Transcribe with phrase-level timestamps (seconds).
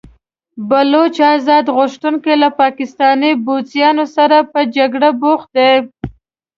[0.69, 5.73] بلوڅ ازادي غوښتونکي له پاکستاني پوځیانو سره په جګړه بوخت دي.